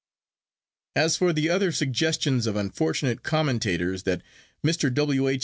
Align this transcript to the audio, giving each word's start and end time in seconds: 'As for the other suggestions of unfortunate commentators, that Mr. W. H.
'As 0.95 1.15
for 1.15 1.31
the 1.31 1.47
other 1.51 1.71
suggestions 1.71 2.47
of 2.47 2.55
unfortunate 2.55 3.21
commentators, 3.21 4.01
that 4.01 4.23
Mr. 4.65 4.91
W. 4.91 5.27
H. 5.27 5.39